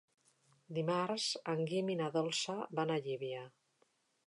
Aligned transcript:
Dimarts 0.77 1.25
en 1.53 1.61
Guim 1.73 1.93
i 1.95 1.99
na 2.01 2.09
Dolça 2.17 2.57
van 2.81 2.97
a 2.97 2.99
Llívia. 3.07 3.47